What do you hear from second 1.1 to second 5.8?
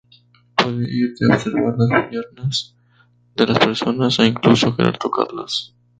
de observar las piernas de las personas a incluso querer tocarlas.